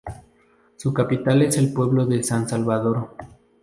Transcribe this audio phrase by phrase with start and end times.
[0.77, 3.15] Su capital es el pueblo de San Salvador.